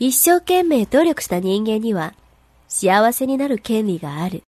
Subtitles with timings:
[0.00, 2.14] 一生懸命努力した人間には
[2.68, 4.44] 幸せになる権利がある。